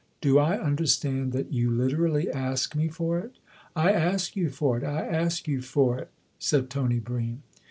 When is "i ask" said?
4.83-5.47